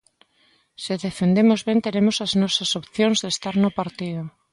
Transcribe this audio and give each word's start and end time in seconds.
Se 0.83 0.93
defendemos 1.05 1.59
ben 1.67 1.79
teremos 1.85 2.17
as 2.25 2.33
nosas 2.41 2.69
opcións 2.81 3.17
de 3.23 3.29
estar 3.35 3.55
no 3.63 3.69
partido. 3.79 4.21